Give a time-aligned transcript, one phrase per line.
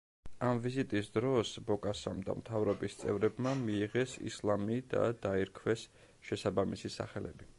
[0.51, 5.87] ამ ვიზიტის დროს ბოკასამ და მთავრობის წევრებმა მიიღეს ისლამი და დაირქვეს
[6.31, 7.49] შესაბამისი სახელები.